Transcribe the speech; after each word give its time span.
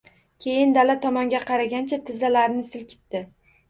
Keyin 0.45 0.73
dala 0.77 0.95
tomonga 1.05 1.43
qaragancha 1.53 2.03
tizzalarini 2.11 2.69
silkitdi 2.75 3.27